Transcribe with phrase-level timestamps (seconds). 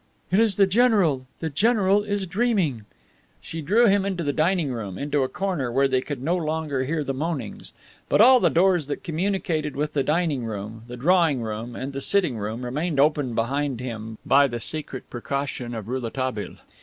[0.31, 1.27] "It is the general.
[1.41, 2.85] The general is dreaming!"
[3.39, 6.85] She drew him into the dining room, into a corner where they could no longer
[6.85, 7.71] hear the moanings.
[8.09, 12.01] But all the doors that communicated with the dining room, the drawing room and the
[12.01, 16.55] sitting room remained open behind him, by the secret precaution of Rouletabille.